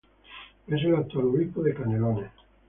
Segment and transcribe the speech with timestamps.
[0.65, 2.31] Es el actual obispo de Canelones.